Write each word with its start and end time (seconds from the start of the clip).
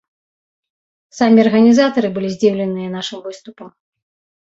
Самі 1.17 1.37
арганізатары 1.45 2.07
былі 2.17 2.29
здзіўленыя 2.39 2.89
нашым 2.99 3.19
выступам. 3.31 3.67